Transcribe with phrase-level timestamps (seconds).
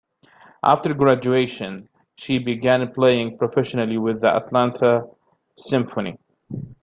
[0.63, 5.07] After graduation, she began playing professionally with the Atlanta
[5.55, 6.17] Symphony.